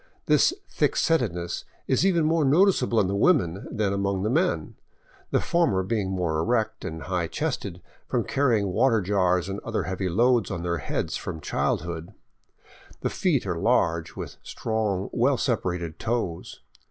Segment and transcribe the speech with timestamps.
[0.25, 4.73] This thick setness is even more noticeable in the women than among the men,
[5.29, 10.09] the former being more erect and high chested from carrying water jars and other heavy
[10.09, 12.13] loads on their heads from childhood.
[13.01, 16.61] The feet are large, with strong, well separated toes.